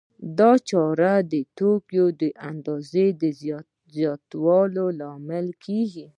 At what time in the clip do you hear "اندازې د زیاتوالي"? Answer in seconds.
2.49-4.85